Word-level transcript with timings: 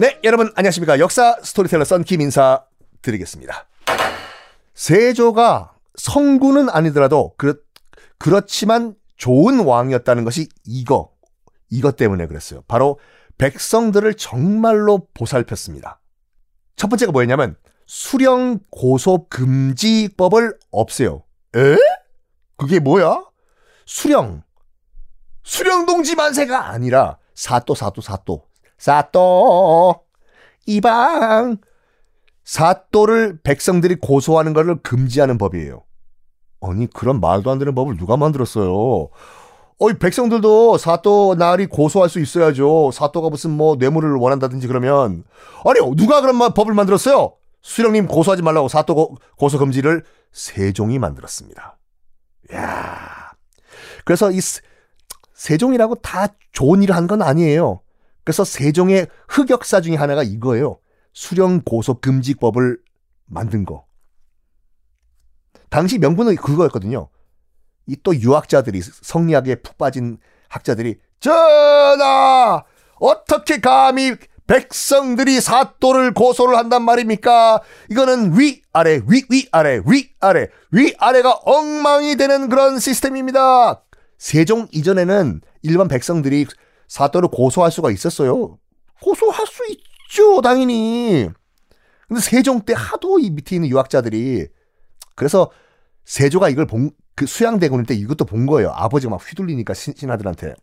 네, 0.00 0.20
여러분 0.22 0.52
안녕하십니까. 0.54 1.00
역사 1.00 1.36
스토리텔러 1.42 1.84
썬킴 1.84 2.20
인사 2.20 2.64
드리겠습니다. 3.02 3.66
세조가 4.72 5.74
성군은 5.96 6.70
아니더라도 6.70 7.34
그렇, 7.36 7.54
그렇지만 8.16 8.94
좋은 9.16 9.58
왕이었다는 9.58 10.22
것이 10.22 10.50
이거, 10.64 11.10
이것 11.68 11.96
때문에 11.96 12.28
그랬어요. 12.28 12.62
바로 12.68 13.00
백성들을 13.38 14.14
정말로 14.14 15.08
보살폈습니다. 15.14 16.00
첫 16.76 16.86
번째가 16.86 17.10
뭐였냐면 17.10 17.56
수령 17.84 18.60
고소 18.70 19.26
금지법을 19.28 20.60
없애요. 20.70 21.24
에? 21.56 21.76
그게 22.56 22.78
뭐야? 22.78 23.24
수령. 23.84 24.44
수령 25.42 25.86
동지 25.86 26.14
만세가 26.14 26.68
아니라 26.68 27.18
사또 27.34 27.74
사또 27.74 28.00
사또 28.00 28.47
사또 28.78 30.00
이방 30.66 31.58
사또를 32.44 33.38
백성들이 33.42 33.96
고소하는 33.96 34.52
것을 34.54 34.76
금지하는 34.82 35.36
법이에요. 35.38 35.82
아니 36.62 36.88
그런 36.88 37.20
말도 37.20 37.50
안 37.50 37.58
되는 37.58 37.74
법을 37.74 37.96
누가 37.96 38.16
만들었어요? 38.16 39.10
어이 39.80 39.94
백성들도 39.98 40.78
사또 40.78 41.36
날이 41.36 41.66
고소할 41.66 42.08
수 42.08 42.18
있어야죠. 42.20 42.90
사또가 42.92 43.28
무슨 43.28 43.50
뭐 43.50 43.76
뇌물을 43.76 44.12
원한다든지 44.16 44.66
그러면 44.66 45.24
아니 45.64 45.96
누가 45.96 46.20
그런 46.20 46.36
법을 46.38 46.74
만들었어요? 46.74 47.34
수령님 47.62 48.06
고소하지 48.06 48.42
말라고 48.42 48.68
사또 48.68 49.16
고소 49.36 49.58
금지를 49.58 50.04
세종이 50.32 50.98
만들었습니다. 50.98 51.76
야 52.54 53.32
그래서 54.04 54.30
이 54.32 54.40
세종이라고 55.34 55.96
다 55.96 56.28
좋은 56.52 56.82
일을 56.82 56.96
한 56.96 57.06
건 57.06 57.22
아니에요. 57.22 57.80
그래서 58.28 58.44
세종의 58.44 59.06
흑역사 59.26 59.80
중에 59.80 59.94
하나가 59.96 60.22
이거예요. 60.22 60.80
수령 61.14 61.62
고소 61.62 61.98
금지법을 61.98 62.76
만든 63.24 63.64
거. 63.64 63.86
당시 65.70 65.96
명분은 65.96 66.36
그거였거든요. 66.36 67.08
이 67.86 67.96
또 68.02 68.14
유학자들이 68.14 68.82
성리학에 68.82 69.54
푹 69.62 69.78
빠진 69.78 70.18
학자들이 70.50 70.98
전하 71.20 72.62
어떻게 73.00 73.60
감히 73.62 74.14
백성들이 74.46 75.40
사또를 75.40 76.12
고소를 76.12 76.58
한단 76.58 76.82
말입니까? 76.82 77.62
이거는 77.90 78.38
위 78.38 78.60
아래 78.74 79.00
위 79.08 79.22
위 79.30 79.48
아래 79.52 79.80
위 79.86 80.10
아래 80.20 80.48
위 80.72 80.94
아래가 80.98 81.32
엉망이 81.46 82.16
되는 82.16 82.50
그런 82.50 82.78
시스템입니다. 82.78 83.82
세종 84.18 84.68
이전에는 84.70 85.40
일반 85.62 85.88
백성들이 85.88 86.44
사또를 86.88 87.28
고소할 87.28 87.70
수가 87.70 87.90
있었어요. 87.90 88.58
고소할 89.02 89.46
수 89.46 89.62
있죠, 89.70 90.40
당연히. 90.40 91.28
근데 92.08 92.20
세종 92.20 92.62
때 92.62 92.72
하도 92.76 93.18
이 93.18 93.30
밑에 93.30 93.56
있는 93.56 93.68
유학자들이 93.68 94.48
그래서 95.14 95.50
세조가 96.06 96.48
이걸 96.48 96.66
본, 96.66 96.90
그 97.14 97.26
수양대군일 97.26 97.84
때 97.86 97.94
이것도 97.94 98.24
본 98.24 98.46
거예요. 98.46 98.70
아버지가 98.70 99.10
막 99.10 99.20
휘둘리니까 99.20 99.74
신, 99.74 99.94
신하들한테. 99.94 100.54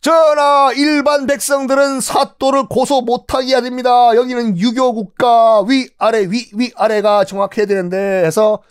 전하, 0.00 0.72
일반 0.76 1.26
백성들은 1.26 2.00
사또를 2.00 2.68
고소 2.68 3.02
못하게 3.02 3.48
해야 3.48 3.60
됩니다. 3.60 4.14
여기는 4.14 4.56
유교 4.56 4.94
국가 4.94 5.62
위아래 5.62 6.26
위 6.30 6.48
위아래가 6.54 7.24
정확해야 7.24 7.66
되는데 7.66 8.24
해서 8.24 8.62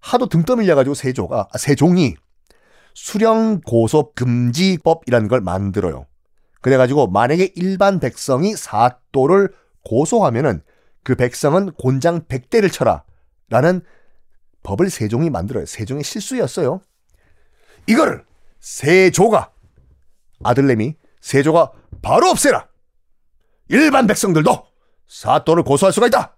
하도 0.00 0.26
등 0.26 0.42
떠밀려가지고 0.42 0.94
세조가 0.94 1.48
아, 1.52 1.58
세종이 1.58 2.16
수령 2.94 3.60
고소 3.60 4.12
금지법이라는 4.14 5.28
걸 5.28 5.40
만들어요. 5.40 6.06
그래가지고 6.60 7.08
만약에 7.08 7.52
일반 7.56 8.00
백성이 8.00 8.56
사또를 8.56 9.52
고소하면은 9.84 10.62
그 11.02 11.14
백성은 11.14 11.72
곤장 11.72 12.22
100대를 12.22 12.72
쳐라 12.72 13.04
라는 13.50 13.82
법을 14.62 14.88
세종이 14.88 15.28
만들어요. 15.28 15.66
세종의 15.66 16.04
실수였어요. 16.04 16.80
이거를 17.86 18.24
세조가 18.60 19.52
아들내미 20.42 20.96
세조가 21.20 21.72
바로 22.00 22.28
없애라. 22.28 22.66
일반 23.68 24.06
백성들도 24.06 24.66
사또를 25.06 25.62
고소할 25.64 25.92
수가 25.92 26.06
있다. 26.06 26.36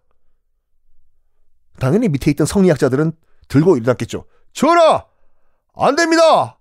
당연히 1.79 2.09
밑에 2.09 2.31
있던 2.33 2.47
성리학자들은 2.47 3.13
들고 3.49 3.77
일어났겠죠. 3.77 4.25
전하, 4.53 5.05
안 5.77 5.95
됩니다. 5.97 6.59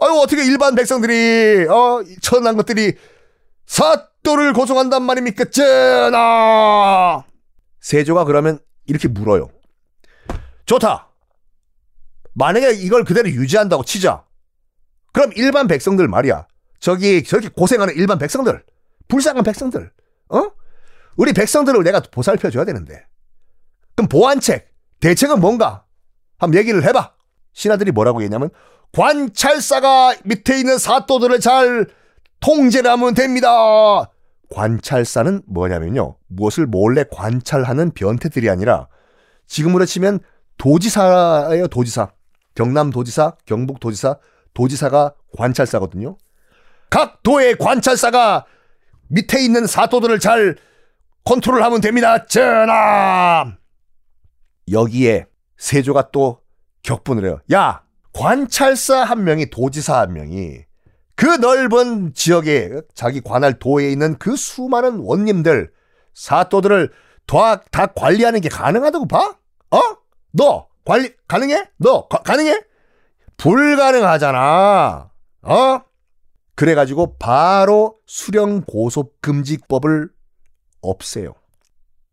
아유 0.00 0.20
어떻게 0.22 0.44
일반 0.44 0.74
백성들이 0.74 1.66
어 1.68 2.02
천한 2.20 2.56
것들이 2.56 2.94
사또를 3.66 4.52
고소한단 4.52 5.02
말입니까? 5.02 5.46
전하. 5.46 7.24
세조가 7.80 8.24
그러면 8.24 8.58
이렇게 8.86 9.08
물어요. 9.08 9.50
좋다. 10.66 11.08
만약에 12.34 12.72
이걸 12.72 13.04
그대로 13.04 13.28
유지한다고 13.28 13.84
치자. 13.84 14.24
그럼 15.12 15.32
일반 15.34 15.66
백성들 15.66 16.06
말이야. 16.08 16.46
저기 16.78 17.24
저렇게 17.24 17.48
고생하는 17.48 17.94
일반 17.96 18.18
백성들, 18.18 18.62
불쌍한 19.08 19.42
백성들, 19.42 19.90
어? 20.28 20.50
우리 21.16 21.32
백성들을 21.32 21.82
내가 21.82 22.00
보살펴 22.00 22.50
줘야 22.50 22.64
되는데. 22.64 23.04
그럼 23.96 24.08
보완책, 24.08 24.72
대책은 25.00 25.40
뭔가? 25.40 25.84
한번 26.38 26.60
얘기를 26.60 26.84
해봐. 26.84 27.17
신하들이 27.58 27.90
뭐라고 27.90 28.22
했냐면 28.22 28.50
관찰사가 28.92 30.14
밑에 30.24 30.60
있는 30.60 30.78
사또들을 30.78 31.40
잘 31.40 31.86
통제를 32.38 32.88
하면 32.92 33.14
됩니다. 33.14 33.48
관찰사는 34.54 35.42
뭐냐면요. 35.46 36.14
무엇을 36.28 36.66
몰래 36.66 37.04
관찰하는 37.10 37.90
변태들이 37.90 38.48
아니라 38.48 38.86
지금으로 39.48 39.86
치면 39.86 40.20
도지사예요, 40.56 41.66
도지사. 41.66 42.12
경남 42.54 42.90
도지사, 42.90 43.32
경북 43.44 43.80
도지사, 43.80 44.18
도지사가 44.54 45.14
관찰사거든요. 45.36 46.16
각 46.90 47.24
도의 47.24 47.58
관찰사가 47.58 48.46
밑에 49.08 49.42
있는 49.42 49.66
사또들을 49.66 50.20
잘 50.20 50.56
컨트롤하면 51.24 51.80
됩니다. 51.80 52.24
전하! 52.24 53.56
여기에 54.70 55.26
세조가 55.56 56.10
또 56.12 56.40
격분을 56.88 57.24
해요. 57.24 57.40
야, 57.52 57.82
관찰사 58.14 59.04
한 59.04 59.24
명이 59.24 59.50
도지사 59.50 60.00
한 60.00 60.14
명이 60.14 60.64
그 61.14 61.26
넓은 61.26 62.14
지역에 62.14 62.80
자기 62.94 63.20
관할 63.20 63.58
도에 63.58 63.90
있는 63.90 64.16
그 64.18 64.36
수많은 64.36 65.00
원님들 65.00 65.70
사또들을 66.14 66.90
다, 67.26 67.60
다 67.70 67.86
관리하는 67.86 68.40
게 68.40 68.48
가능하다고 68.48 69.06
봐? 69.06 69.36
어? 69.70 69.80
너 70.32 70.68
관리 70.84 71.12
가능해? 71.26 71.70
너 71.76 72.08
가, 72.08 72.22
가능해? 72.22 72.62
불가능하잖아. 73.36 75.10
어? 75.42 75.80
그래가지고 76.54 77.18
바로 77.18 77.98
수령 78.06 78.62
고소 78.62 79.12
금지법을 79.20 80.10
없애요. 80.80 81.34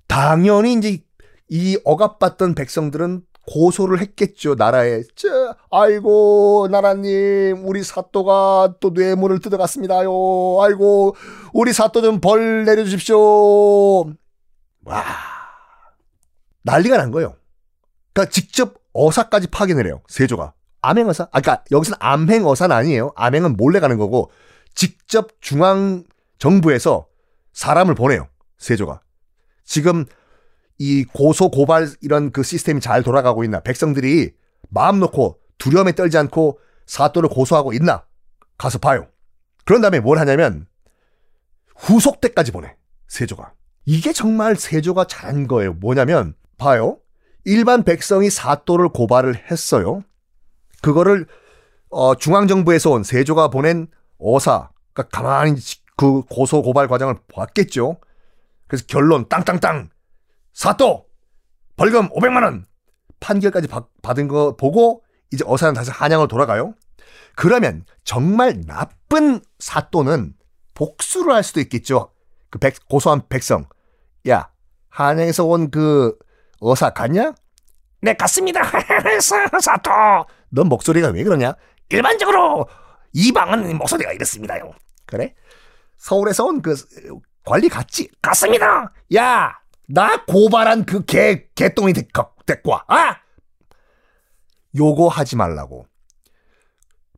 당연히 0.07 0.73
이제 0.73 1.03
이 1.47 1.79
억압받던 1.83 2.55
백성들은 2.55 3.23
고소를 3.47 3.99
했겠죠, 4.01 4.55
나라에. 4.55 5.03
저, 5.15 5.55
아이고, 5.71 6.67
나라님, 6.71 7.67
우리 7.67 7.83
사또가 7.83 8.73
또 8.79 8.89
뇌물을 8.91 9.39
뜯어갔습니다요. 9.39 10.09
아이고, 10.61 11.15
우리 11.53 11.73
사또 11.73 12.01
좀 12.01 12.19
벌 12.21 12.65
내려주십시오. 12.65 14.05
와. 14.85 15.03
난리가 16.63 16.97
난 16.97 17.11
거예요. 17.11 17.35
그러니까 18.13 18.31
직접 18.31 18.75
어사까지 18.93 19.47
파견을 19.47 19.85
해요, 19.85 20.01
세조가. 20.07 20.53
암행어사? 20.81 21.25
아, 21.31 21.41
그러니까 21.41 21.63
여기서는 21.71 21.97
암행어사는 21.99 22.75
아니에요. 22.75 23.11
암행은 23.15 23.57
몰래 23.57 23.79
가는 23.79 23.97
거고, 23.97 24.31
직접 24.73 25.29
중앙 25.41 26.03
정부에서 26.37 27.07
사람을 27.53 27.95
보내요, 27.95 28.27
세조가. 28.57 29.01
지금 29.63 30.05
이 30.77 31.03
고소 31.05 31.49
고발 31.49 31.87
이런 32.01 32.31
그 32.31 32.43
시스템이 32.43 32.81
잘 32.81 33.03
돌아가고 33.03 33.43
있나 33.43 33.61
백성들이 33.61 34.33
마음 34.69 34.99
놓고 34.99 35.39
두려움에 35.57 35.93
떨지 35.93 36.17
않고 36.17 36.59
사또를 36.85 37.29
고소하고 37.29 37.73
있나 37.73 38.05
가서 38.57 38.77
봐요. 38.77 39.07
그런 39.63 39.81
다음에 39.81 39.99
뭘 39.99 40.19
하냐면 40.19 40.67
후속 41.75 42.21
때까지 42.21 42.51
보내 42.51 42.75
세조가 43.07 43.53
이게 43.85 44.13
정말 44.13 44.55
세조가 44.55 45.05
잘한 45.05 45.47
거예요. 45.47 45.73
뭐냐면 45.73 46.35
봐요. 46.57 46.99
일반 47.45 47.83
백성이 47.83 48.29
사또를 48.29 48.89
고발을 48.89 49.49
했어요. 49.49 50.03
그거를 50.81 51.27
어, 51.89 52.15
중앙정부에서 52.15 52.91
온 52.91 53.03
세조가 53.03 53.49
보낸 53.49 53.87
어사 54.17 54.69
그러니까 54.93 55.21
가만히 55.21 55.55
그 55.95 56.23
고소 56.23 56.61
고발 56.61 56.87
과정을 56.87 57.15
봤겠죠. 57.33 57.97
그래서 58.67 58.85
결론 58.87 59.29
땅땅땅 59.29 59.89
사또 60.55 61.05
벌금 61.75 62.09
500만 62.09 62.43
원 62.43 62.65
판결까지 63.19 63.67
받, 63.67 63.85
받은 64.01 64.27
거 64.27 64.55
보고 64.55 65.03
이제 65.31 65.43
어사는 65.45 65.73
다시 65.73 65.91
한양으로 65.91 66.27
돌아가요. 66.27 66.73
그러면 67.35 67.85
정말 68.05 68.61
나쁜 68.65 69.41
사또는 69.59 70.33
복수를 70.73 71.33
할 71.33 71.43
수도 71.43 71.59
있겠죠. 71.59 72.11
그 72.49 72.57
백, 72.59 72.75
고소한 72.87 73.27
백성. 73.27 73.65
야, 74.29 74.49
한양에서 74.89 75.45
온 75.45 75.69
그 75.69 76.17
어사 76.61 76.91
갔냐? 76.91 77.33
네, 78.01 78.13
갔습니다. 78.13 78.61
사토. 79.61 79.91
넌 80.49 80.67
목소리가 80.69 81.09
왜 81.09 81.23
그러냐? 81.23 81.53
일반적으로 81.89 82.67
이방은 83.13 83.77
목소리가 83.77 84.13
이렇습니다요. 84.13 84.71
그래? 85.05 85.33
서울에서 85.97 86.45
온 86.45 86.61
그 86.61 86.75
관리 87.43 87.67
갔지? 87.69 88.09
갔습니다. 88.21 88.91
야, 89.15 89.53
나 89.87 90.25
고발한 90.25 90.85
그 90.85 91.05
개, 91.05 91.47
개똥이 91.55 91.93
와. 92.65 92.83
아! 92.87 93.17
요거 94.75 95.07
하지 95.07 95.35
말라고. 95.35 95.87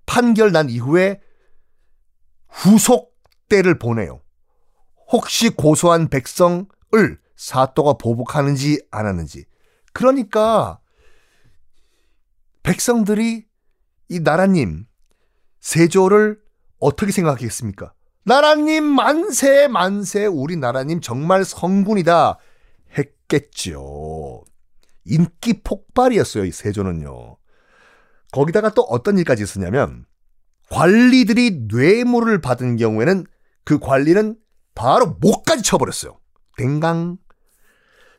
판결 0.05 0.51
난 0.51 0.69
이후에 0.69 1.21
후속대를 2.49 3.79
보내요. 3.79 4.21
혹시 5.11 5.49
고소한 5.49 6.09
백성을 6.09 6.67
사또가 7.35 7.93
보복하는지 7.93 8.85
안 8.91 9.05
하는지. 9.05 9.45
그러니까 9.93 10.79
백성들이 12.63 13.45
이 14.09 14.19
나라님 14.19 14.85
세조를 15.59 16.39
어떻게 16.79 17.11
생각하겠습니까? 17.11 17.93
나라님 18.23 18.83
만세 18.83 19.67
만세 19.67 20.25
우리 20.25 20.57
나라님 20.57 20.99
정말 21.01 21.45
성군이다 21.45 22.37
했겠죠. 22.97 24.43
인기 25.05 25.61
폭발이었어요 25.63 26.45
이 26.45 26.51
세조는요. 26.51 27.37
거기다가 28.31 28.73
또 28.73 28.81
어떤 28.83 29.17
일까지 29.17 29.43
있었냐면 29.43 30.05
관리들이 30.69 31.67
뇌물을 31.69 32.41
받은 32.41 32.75
경우에는 32.77 33.25
그 33.63 33.79
관리는 33.79 34.37
바로 34.75 35.17
목까지 35.19 35.63
쳐버렸어요. 35.63 36.19
댕강. 36.57 37.17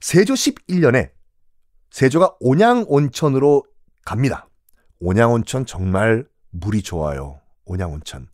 세조 0.00 0.34
11년에 0.34 1.10
세조가 1.90 2.36
온양온천으로 2.40 3.64
갑니다. 4.04 4.48
온양온천 5.00 5.66
정말 5.66 6.26
물이 6.50 6.82
좋아요. 6.82 7.40
온양온천. 7.64 8.28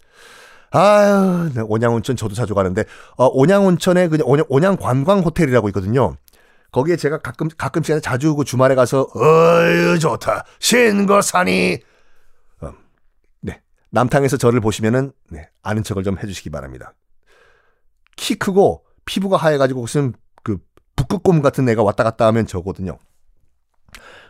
아유, 0.70 1.50
네, 1.54 1.60
온양온천 1.60 2.16
저도 2.16 2.34
자주 2.34 2.54
가는데, 2.54 2.84
어, 3.16 3.26
온양온천에 3.26 4.08
그냥 4.08 4.26
온양, 4.28 4.46
온양 4.48 4.76
관광 4.76 5.20
호텔이라고 5.20 5.68
있거든요. 5.68 6.16
거기에 6.74 6.96
제가 6.96 7.18
가끔, 7.18 7.46
가끔씩 7.56 8.02
자주 8.02 8.34
그 8.34 8.42
주말에 8.42 8.74
가서, 8.74 9.06
어유 9.14 10.00
좋다. 10.00 10.44
신거산이. 10.58 11.78
어, 12.62 12.72
네. 13.42 13.62
남탕에서 13.90 14.36
저를 14.38 14.60
보시면은, 14.60 15.12
네. 15.30 15.48
아는 15.62 15.84
척을 15.84 16.02
좀 16.02 16.18
해주시기 16.18 16.50
바랍니다. 16.50 16.92
키 18.16 18.34
크고, 18.34 18.84
피부가 19.04 19.36
하얘가지고 19.36 19.82
무슨 19.82 20.14
그 20.42 20.58
북극곰 20.96 21.42
같은 21.42 21.68
애가 21.68 21.84
왔다 21.84 22.02
갔다 22.02 22.26
하면 22.26 22.44
저거든요. 22.44 22.98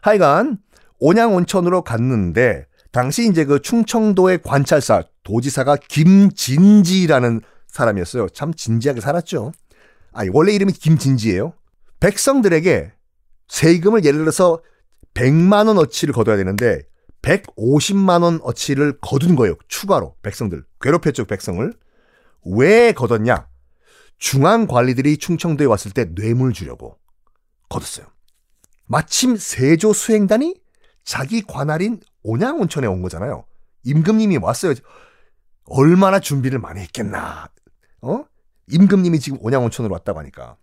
하여간, 0.02 0.58
온양 0.98 1.34
온천으로 1.34 1.80
갔는데, 1.80 2.66
당시 2.92 3.26
이제 3.26 3.46
그 3.46 3.62
충청도의 3.62 4.42
관찰사, 4.42 5.04
도지사가 5.22 5.76
김진지라는 5.88 7.40
사람이었어요. 7.68 8.28
참 8.28 8.52
진지하게 8.52 9.00
살았죠. 9.00 9.52
아, 10.12 10.24
원래 10.30 10.52
이름이 10.52 10.74
김진지예요. 10.74 11.54
백성들에게 12.00 12.92
세금을 13.48 14.04
예를 14.04 14.20
들어서 14.20 14.62
100만 15.14 15.68
원 15.68 15.78
어치를 15.78 16.12
거둬야 16.12 16.36
되는데 16.36 16.82
150만 17.22 18.22
원 18.22 18.40
어치를 18.42 18.98
거둔 19.00 19.36
거예요. 19.36 19.56
추가로 19.68 20.16
백성들 20.22 20.64
괴롭혔죠 20.80 21.24
백성을 21.24 21.72
왜 22.44 22.92
거뒀냐? 22.92 23.48
중앙 24.18 24.66
관리들이 24.66 25.16
충청도에 25.16 25.66
왔을 25.66 25.92
때 25.92 26.12
뇌물 26.14 26.52
주려고 26.52 26.98
거뒀어요. 27.68 28.06
마침 28.86 29.36
세조 29.36 29.92
수행단이 29.92 30.54
자기 31.04 31.42
관할인 31.42 32.00
온양온천에 32.22 32.86
온 32.86 33.02
거잖아요. 33.02 33.44
임금님이 33.84 34.38
왔어요. 34.38 34.74
얼마나 35.64 36.20
준비를 36.20 36.58
많이 36.58 36.80
했겠나. 36.80 37.48
어? 38.02 38.24
임금님이 38.70 39.20
지금 39.20 39.38
온양온천으로 39.40 39.92
왔다고 39.92 40.18
하니까. 40.20 40.56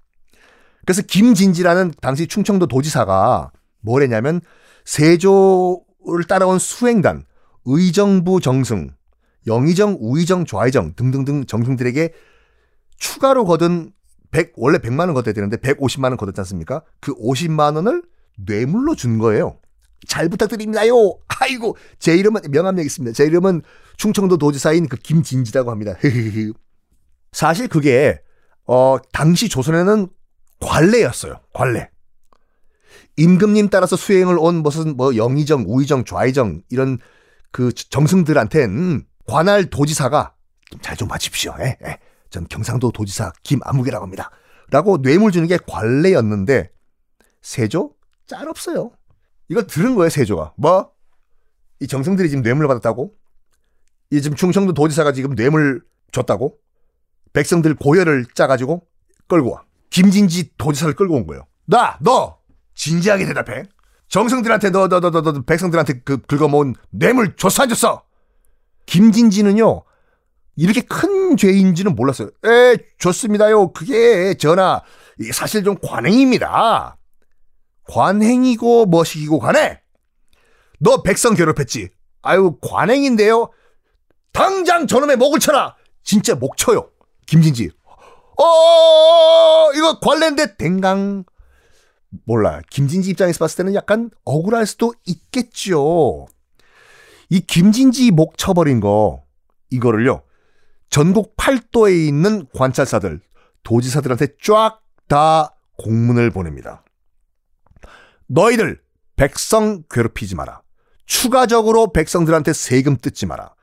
그래서 0.86 1.01
김진지라는 1.01 1.94
당시 2.01 2.28
충청도 2.28 2.68
도지사가 2.68 3.51
뭘 3.81 4.04
했냐면 4.04 4.42
세조를 4.86 6.25
따라온 6.28 6.60
수행단, 6.60 7.25
의정부 7.66 8.39
정승, 8.42 8.89
영의정, 9.48 9.98
우의정, 10.00 10.45
좌의정 10.45 10.94
등등등 10.95 11.45
정승들에게 11.45 12.13
추가로 12.98 13.45
거둔 13.45 13.92
100, 14.31 14.54
원래 14.56 14.78
100만 14.78 15.00
원 15.01 15.13
거둬야 15.13 15.33
되는데 15.33 15.57
150만 15.57 16.06
원 16.06 16.18
거뒀지 16.18 16.39
않습니까? 16.42 16.84
그 17.00 17.13
50만 17.16 17.75
원을 17.75 18.04
뇌물로 18.38 18.95
준 18.95 19.18
거예요. 19.18 19.60
잘 20.07 20.30
부탁드립니다요. 20.30 20.94
아이고, 21.42 21.75
제 22.00 22.16
이름은 22.16 22.42
명함력 22.50 22.86
있습니다. 22.86 23.13
제 23.13 23.25
이름은 23.25 23.62
충청도 23.98 24.38
도지사인 24.38 24.88
그 24.88 24.95
김진지라고 24.98 25.69
합니다. 25.69 25.94
사실 27.31 27.68
그게 27.68 28.19
어 28.66 28.98
당시 29.12 29.50
조선에는 29.50 30.07
관례였어요. 30.62 31.42
관례. 31.54 31.90
임금님 33.18 33.69
따라서 33.69 33.96
수행을 33.96 34.38
온 34.40 34.63
무슨 34.63 34.96
뭐 34.96 35.16
영의정, 35.16 35.66
우의정, 35.68 36.06
좌의정 36.06 36.62
이런 36.69 36.98
그 37.52 37.74
정승들한텐 37.74 39.06
관할 39.28 39.66
도지사가 39.66 40.34
잘좀 40.81 41.08
봐주십시오. 41.08 41.56
예, 41.60 41.78
예. 41.86 42.00
전 42.30 42.48
경상도 42.48 42.92
도지사 42.92 43.34
김아무개라고 43.44 44.04
합니다. 44.04 44.31
라고 44.69 45.02
뇌물 45.02 45.31
주는 45.31 45.48
게 45.48 45.58
관례였는데 45.68 46.72
세조 47.42 47.94
짤 48.25 48.48
없어요. 48.48 48.92
이걸 49.50 49.68
들은 49.68 49.96
거예요, 49.96 50.10
세조가. 50.10 50.54
뭐? 50.56 50.92
이 51.81 51.88
정승들이 51.88 52.30
지금 52.30 52.42
뇌물 52.42 52.68
받았다고? 52.68 53.13
이 54.12 54.22
지금 54.22 54.38
충청도 54.38 54.74
도지사가 54.74 55.12
지금 55.12 55.36
뇌물 55.36 55.84
줬다고? 56.12 56.58
백성들 57.34 57.75
고혈을 57.75 58.28
짜가지고 58.34 58.88
끌고 59.28 59.52
와. 59.52 59.63
김진지 59.92 60.58
도지사를 60.58 60.96
끌고 60.96 61.14
온 61.14 61.28
거예요. 61.28 61.46
나, 61.66 61.98
너! 62.02 62.40
진지하게 62.74 63.26
대답해. 63.26 63.64
정승들한테 64.08 64.72
너, 64.72 64.88
너, 64.88 65.00
너, 65.00 65.12
너, 65.12 65.22
너 65.22 65.42
백성들한테 65.44 66.02
그 66.04 66.18
긁어모은 66.18 66.76
뇌물 66.90 67.36
줬어, 67.36 67.64
안 67.64 67.70
줬어? 67.70 68.04
김진지는요, 68.88 69.84
이렇게 70.56 70.82
큰 70.82 71.38
죄인지는 71.38 71.96
몰랐어요. 71.96 72.30
에, 72.46 72.77
좋습니다요. 72.98 73.72
그게 73.74 74.34
전하, 74.34 74.82
사실 75.34 75.63
좀 75.63 75.77
관행입니다. 75.82 76.98
관행이고 77.88 78.86
뭐시기고 78.88 79.39
관해. 79.39 79.82
너 80.80 81.04
백성 81.04 81.36
괴롭혔지. 81.36 81.89
아유 82.22 82.58
관행인데요. 82.62 83.51
당장 84.34 84.88
저놈의 84.88 85.18
목을 85.18 85.39
쳐라. 85.39 85.75
진짜 86.04 86.36
목 86.36 86.58
쳐요. 86.58 86.89
김진지. 87.27 87.70
어 88.38 89.72
이거 89.76 90.00
관례인데 90.00 90.58
댕강. 90.58 91.26
몰라. 92.26 92.62
김진지 92.70 93.10
입장에서 93.12 93.40
봤을 93.40 93.58
때는 93.58 93.74
약간 93.74 94.10
억울할 94.26 94.66
수도 94.66 94.94
있겠죠. 95.06 96.28
이 97.30 97.40
김진지 97.40 98.12
목 98.12 98.38
쳐버린 98.38 98.80
거 98.80 99.24
이거를요. 99.70 100.24
전국 100.90 101.36
팔도에 101.38 102.06
있는 102.08 102.46
관찰사들, 102.54 103.22
도지사들한테 103.64 104.36
쫙 104.44 104.82
다 105.12 105.58
공문을 105.78 106.32
보냅니다. 106.32 106.86
너희들 108.28 108.80
백성 109.18 109.84
괴롭히지 109.90 110.36
마라. 110.36 110.62
추가적으로 111.06 111.92
백성들한테 111.92 112.54
세금 112.54 112.96
뜯지 112.96 113.26
마라. 113.26 113.54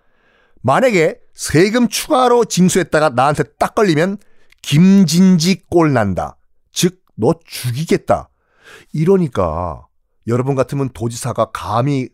만약에 0.60 1.20
세금 1.32 1.88
추가로 1.88 2.44
징수했다가 2.44 3.10
나한테 3.10 3.44
딱 3.58 3.74
걸리면 3.74 4.18
김진지 4.62 5.62
꼴 5.70 5.92
난다. 5.92 6.36
즉, 6.72 7.02
너 7.14 7.34
죽이겠다. 7.44 8.28
이러니까 8.92 9.86
여러분 10.26 10.54
같으면 10.54 10.90
도지사가 10.90 11.50
감히 11.52 12.08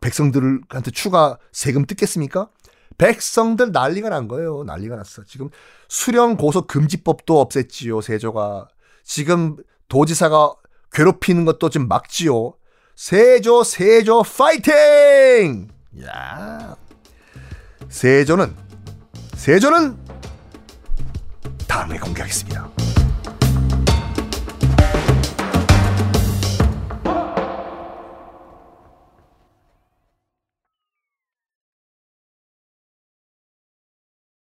백성들한테 0.00 0.90
추가 0.90 1.38
세금 1.52 1.86
뜯겠습니까? 1.86 2.50
백성들 2.98 3.72
난리가 3.72 4.08
난 4.08 4.28
거예요. 4.28 4.64
난리가 4.64 4.96
났어. 4.96 5.24
지금 5.24 5.50
수령 5.88 6.36
고소 6.36 6.66
금지법도 6.66 7.46
없앴지요, 7.48 8.02
세조가. 8.02 8.68
지금 9.02 9.56
도지사가 9.88 10.54
괴롭히는 10.92 11.44
것도 11.44 11.70
좀 11.70 11.88
막지요. 11.88 12.54
세조, 12.96 13.64
세조, 13.64 14.22
파이팅! 14.22 15.68
야 16.04 16.76
세조는, 17.88 18.54
세조는 19.34 20.03
다음에 21.74 21.98
공개하겠습니다. 21.98 22.73